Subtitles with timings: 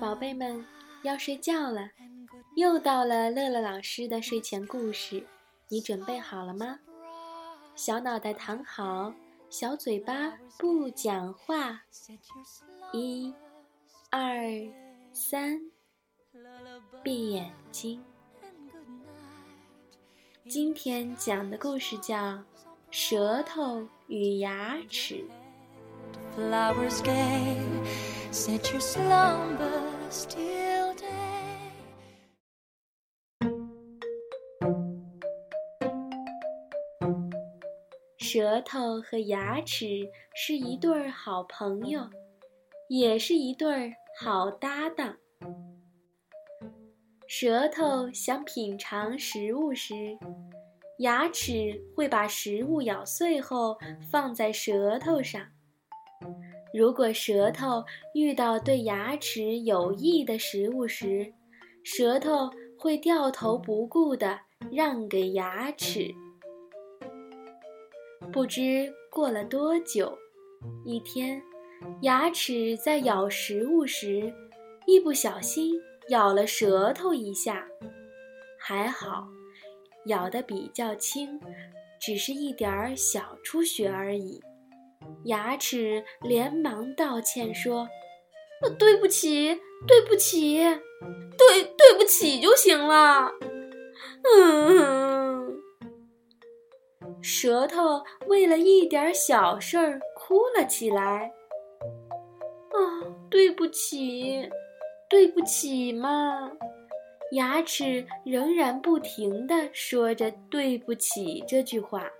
[0.00, 0.64] 宝贝们
[1.02, 1.90] 要睡觉了，
[2.56, 5.26] 又到了乐乐老师的睡前故事，
[5.68, 6.78] 你准备好了吗？
[7.74, 9.12] 小脑袋躺好，
[9.50, 11.82] 小嘴巴不讲话。
[12.94, 13.34] 一、
[14.10, 14.40] 二、
[15.12, 15.60] 三，
[17.04, 18.02] 闭眼睛。
[20.48, 22.16] 今天讲的故事叫
[22.90, 25.16] 《舌头与牙齿》。
[38.18, 42.10] 舌头和牙齿是一对儿好朋友，
[42.88, 45.16] 也是一对儿好搭档。
[47.28, 50.18] 舌头想品尝食物时，
[50.98, 53.78] 牙齿会把食物咬碎后
[54.10, 55.40] 放在舌头上。
[56.72, 61.32] 如果舌头遇到对牙齿有益的食物时，
[61.82, 64.38] 舌头会掉头不顾地
[64.70, 66.14] 让给牙齿。
[68.32, 70.16] 不知过了多久，
[70.84, 71.42] 一天，
[72.02, 74.32] 牙齿在咬食物时，
[74.86, 75.74] 一不小心
[76.10, 77.66] 咬了舌头一下，
[78.56, 79.26] 还好，
[80.06, 81.40] 咬得比较轻，
[82.00, 84.40] 只是一点儿小出血而已。
[85.24, 87.88] 牙齿连忙道歉说
[88.78, 90.58] ：“对不起，对不起，
[91.38, 93.32] 对对不起就行了。”
[94.36, 95.60] 嗯，
[97.22, 101.32] 舌头为了一点小事儿哭了起来。
[102.70, 102.78] 啊，
[103.30, 104.48] 对不起，
[105.08, 106.50] 对不起嘛！
[107.32, 112.10] 牙齿仍然不停地说着“对不起”这句话。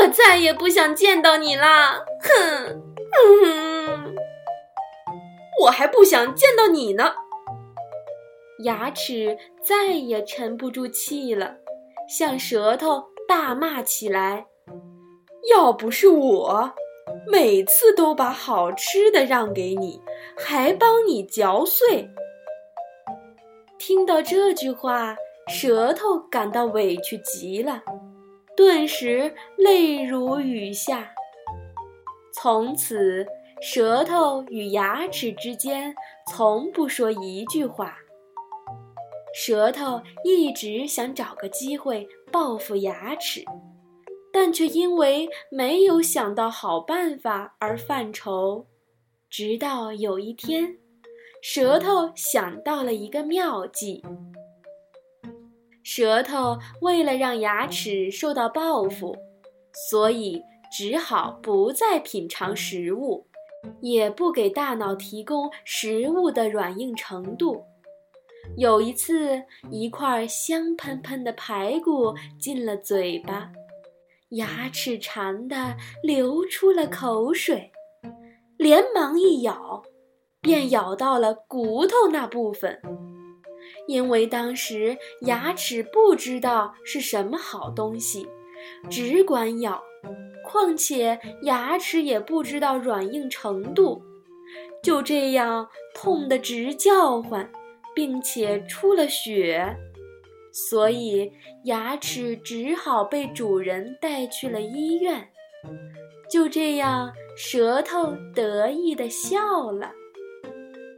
[0.00, 2.04] 我再也不想见到你啦！
[2.20, 2.82] 哼，
[3.44, 4.14] 嗯，
[5.62, 7.14] 我还不想见到你呢。
[8.64, 11.56] 牙齿再也沉不住气了，
[12.08, 14.46] 向舌头大骂起来
[15.50, 16.72] ：“要不是我，
[17.30, 20.00] 每次都把好吃的让给你，
[20.36, 22.10] 还帮你嚼碎。”
[23.78, 25.16] 听到这句话，
[25.48, 27.82] 舌头感到委屈极了。
[28.56, 31.12] 顿时泪如雨下。
[32.32, 33.26] 从此，
[33.60, 35.94] 舌头与牙齿之间
[36.30, 37.98] 从不说一句话。
[39.34, 43.44] 舌头一直想找个机会报复牙齿，
[44.32, 48.66] 但却因为没有想到好办法而犯愁。
[49.28, 50.78] 直到有一天，
[51.42, 54.02] 舌头想到了一个妙计。
[55.88, 59.16] 舌头为了让牙齿受到报复，
[59.88, 60.42] 所以
[60.76, 63.24] 只好不再品尝食物，
[63.80, 67.62] 也不给大脑提供食物的软硬程度。
[68.56, 73.52] 有一次，一块香喷喷的排骨进了嘴巴，
[74.30, 77.70] 牙齿馋得流出了口水，
[78.56, 79.84] 连忙一咬，
[80.40, 82.82] 便咬到了骨头那部分。
[83.86, 88.26] 因为当时牙齿不知道是什么好东西，
[88.90, 89.82] 只管咬，
[90.44, 94.02] 况且牙齿也不知道软硬程度，
[94.82, 97.50] 就这样痛得直叫唤，
[97.94, 99.76] 并且出了血，
[100.52, 101.32] 所以
[101.64, 105.28] 牙齿只好被主人带去了医院。
[106.30, 109.92] 就这样，舌头得意地笑了。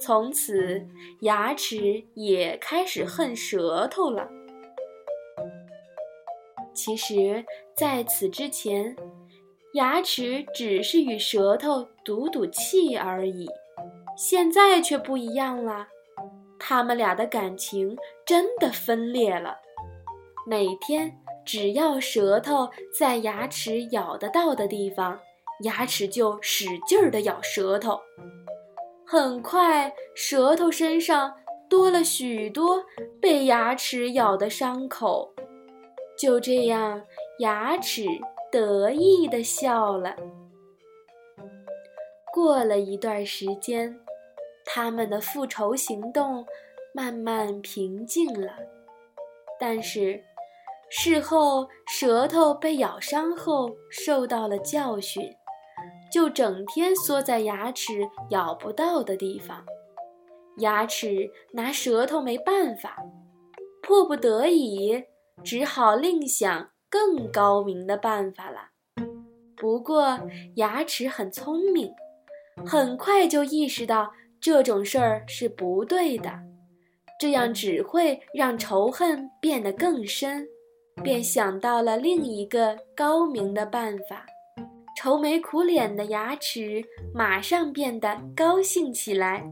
[0.00, 0.86] 从此，
[1.20, 4.28] 牙齿也开始恨舌头了。
[6.72, 7.44] 其实，
[7.76, 8.96] 在此之前，
[9.74, 13.46] 牙齿只是与舌头赌赌气而已。
[14.16, 15.88] 现在却不一样了，
[16.58, 19.58] 他们俩的感情真的分裂了。
[20.46, 21.14] 每天，
[21.44, 25.20] 只要舌头在牙齿咬得到的地方，
[25.64, 28.00] 牙齿就使劲儿地咬舌头。
[29.12, 31.34] 很快，舌头身上
[31.68, 32.84] 多了许多
[33.20, 35.34] 被牙齿咬的伤口。
[36.16, 37.02] 就这样，
[37.40, 38.04] 牙齿
[38.52, 40.14] 得意地笑了。
[42.32, 43.98] 过了一段时间，
[44.64, 46.46] 他们的复仇行动
[46.94, 48.52] 慢慢平静了。
[49.58, 50.22] 但是，
[50.88, 55.34] 事后舌头被咬伤后，受到了教训。
[56.12, 59.64] 就整天缩在牙齿咬不到的地方，
[60.58, 62.96] 牙齿拿舌头没办法，
[63.82, 65.04] 迫不得已，
[65.44, 68.70] 只好另想更高明的办法了。
[69.56, 70.18] 不过
[70.56, 71.92] 牙齿很聪明，
[72.66, 76.32] 很快就意识到这种事儿是不对的，
[77.20, 80.48] 这样只会让仇恨变得更深。
[81.02, 84.26] 便想到了另一个高明的办法，
[85.02, 89.50] 愁眉苦脸的牙齿马上变得高兴起来。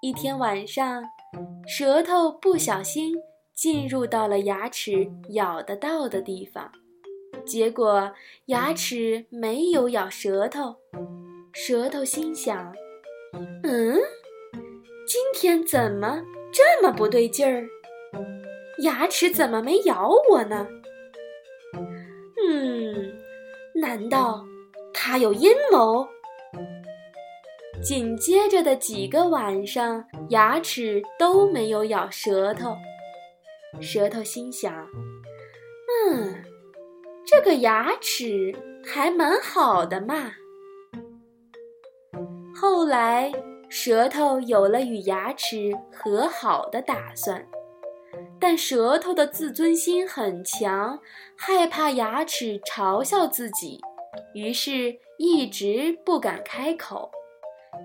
[0.00, 1.04] 一天晚上，
[1.68, 3.14] 舌头不小心
[3.54, 6.72] 进入到了牙齿咬得到的地方，
[7.44, 8.10] 结果
[8.46, 10.74] 牙齿没有咬舌头。
[11.52, 12.74] 舌头心想
[13.62, 13.98] ：“嗯，
[15.06, 17.66] 今天怎么这么不对劲儿？”
[18.80, 20.66] 牙齿怎么没咬我呢？
[23.86, 24.44] 难道
[24.92, 26.04] 他有阴谋？
[27.80, 32.76] 紧接着的几个晚上，牙齿都没有咬舌头。
[33.80, 34.74] 舌头心想
[36.10, 36.34] ：“嗯，
[37.24, 38.52] 这个牙齿
[38.84, 40.32] 还蛮好的嘛。”
[42.60, 43.32] 后来，
[43.68, 47.46] 舌头有了与牙齿和好的打算。
[48.40, 50.98] 但舌头的自尊心很强，
[51.36, 53.80] 害怕牙齿嘲笑自己，
[54.34, 57.10] 于是一直不敢开口。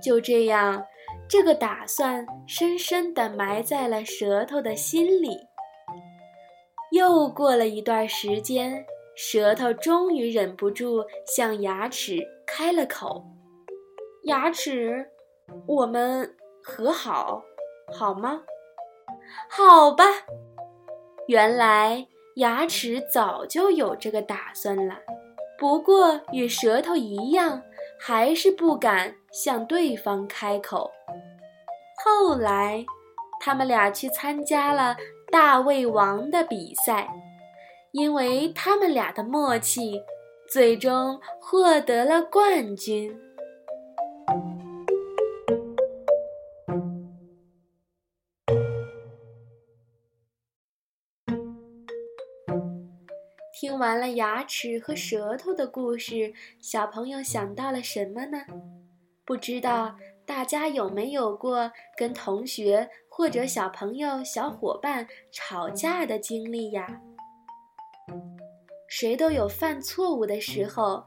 [0.03, 0.85] 就这样，
[1.29, 5.37] 这个打算深深地埋在了舌头的心里。
[6.91, 13.23] 又过了一段时间，舌头终于忍不住向牙齿开了口
[14.23, 15.09] ：“牙齿，
[15.67, 17.41] 我们和好，
[17.93, 18.41] 好吗？”
[19.49, 20.03] 好吧，
[21.27, 24.99] 原来牙齿早就有这个打算了，
[25.57, 27.61] 不过与舌头一样，
[27.99, 30.91] 还是不敢向对方开口。
[32.03, 32.83] 后来，
[33.39, 34.95] 他们俩去参加了
[35.31, 37.09] 大胃王的比赛，
[37.91, 40.01] 因为他们俩的默契，
[40.49, 43.15] 最终获得了冠军。
[53.81, 58.37] 完了牙齿和舌头的故事，小朋友想到了什么呢？
[59.25, 67.01] 不知道大家有没有过跟同学或者小朋友、小伙伴吵架的经历呀？
[68.87, 71.03] 谁都有犯错误的时候，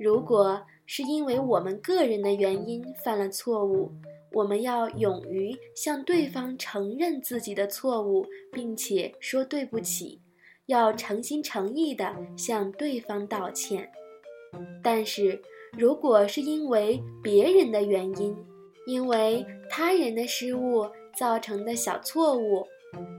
[0.00, 3.92] 如果是因为我们个人的原因犯了错误，
[4.32, 10.20] 我们要勇于向对方承认自己的错误，并且说对不起。
[10.66, 13.88] 要诚心诚意地向对方道歉，
[14.82, 15.40] 但是
[15.78, 18.36] 如果是因为别人的原因，
[18.84, 20.84] 因为他人的失误
[21.16, 22.66] 造成的小错误，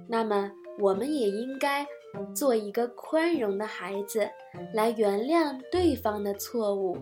[0.10, 1.88] 那么我们也应该
[2.36, 4.30] 做一个宽容的孩子，
[4.74, 6.98] 来原谅对方的错误。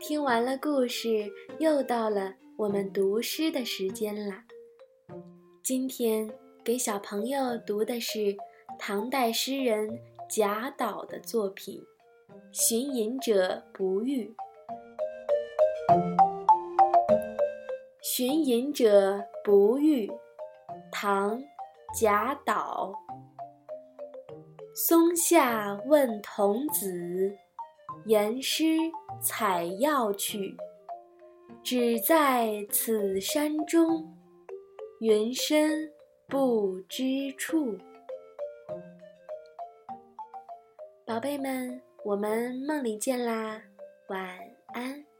[0.00, 1.08] 听完了故事，
[1.62, 4.44] 又到了我们读诗的时间啦。
[5.62, 6.28] 今天
[6.64, 8.36] 给小朋友读的是
[8.80, 9.88] 唐代诗人
[10.28, 11.80] 贾岛的作品
[12.50, 14.24] 《寻隐者不遇》。
[18.02, 20.08] 《寻隐者不遇》，
[20.90, 21.38] 唐·
[21.96, 22.92] 贾岛。
[24.74, 27.36] 松下问童子。
[28.06, 28.76] 言师
[29.20, 30.56] 采药去，
[31.62, 34.16] 只在此山中，
[35.00, 35.92] 云深
[36.26, 37.78] 不知处。
[41.06, 43.62] 宝贝们，我们梦里见啦，
[44.08, 44.38] 晚
[44.74, 45.11] 安。